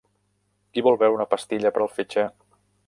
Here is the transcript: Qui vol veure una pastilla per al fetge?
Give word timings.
Qui 0.77 0.83
vol 0.89 0.97
veure 1.03 1.19
una 1.19 1.29
pastilla 1.35 1.75
per 1.77 1.87
al 1.87 1.95
fetge? 2.01 2.27